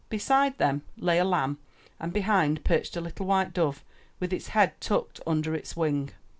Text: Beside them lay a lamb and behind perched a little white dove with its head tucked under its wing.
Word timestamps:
Beside 0.09 0.57
them 0.57 0.81
lay 0.97 1.19
a 1.19 1.23
lamb 1.23 1.59
and 1.99 2.11
behind 2.11 2.63
perched 2.65 2.97
a 2.97 3.01
little 3.01 3.27
white 3.27 3.53
dove 3.53 3.83
with 4.19 4.33
its 4.33 4.47
head 4.47 4.73
tucked 4.81 5.19
under 5.27 5.53
its 5.53 5.77
wing. 5.77 6.09